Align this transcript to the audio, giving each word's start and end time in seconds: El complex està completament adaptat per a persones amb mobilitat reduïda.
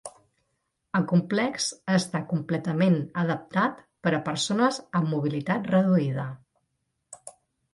El 0.99 1.03
complex 1.09 1.67
està 1.97 2.21
completament 2.31 2.97
adaptat 3.25 3.83
per 4.07 4.15
a 4.19 4.23
persones 4.31 4.81
amb 5.01 5.13
mobilitat 5.13 5.71
reduïda. 5.75 6.27